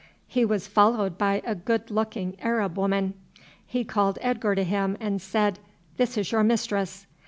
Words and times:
He 0.25 0.43
was 0.45 0.65
followed 0.65 1.15
by 1.15 1.43
a 1.45 1.53
good 1.53 1.91
looking 1.91 2.35
Arab 2.41 2.75
woman. 2.75 3.13
He 3.63 3.83
called 3.83 4.17
Edgar 4.19 4.55
to 4.55 4.63
him 4.63 4.97
and 4.99 5.21
said, 5.21 5.59
"This 5.97 6.17
is 6.17 6.31
your 6.31 6.43
mistress." 6.43 7.05